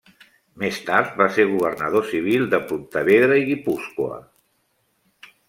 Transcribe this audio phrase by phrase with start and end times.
[0.61, 4.19] Més tard va ser governador civil de Pontevedra i Guipúscoa.